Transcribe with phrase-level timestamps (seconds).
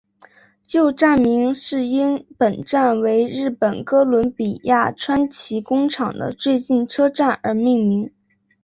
[0.65, 8.11] 旧站名是因本站为日本哥伦比亚川崎工厂的最近车站而命名。